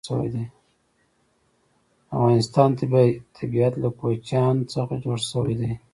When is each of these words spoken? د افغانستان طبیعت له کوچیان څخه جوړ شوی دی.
د 0.05 0.07
افغانستان 2.15 2.69
طبیعت 3.39 3.73
له 3.83 3.89
کوچیان 3.99 4.55
څخه 4.73 4.93
جوړ 5.03 5.17
شوی 5.31 5.55
دی. 5.59 5.71